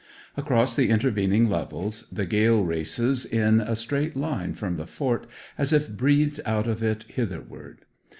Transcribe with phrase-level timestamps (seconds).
[0.35, 5.27] Across the intervening levels the gale races in a straight line from the fort,
[5.59, 7.85] as if breathed out of it hitherward.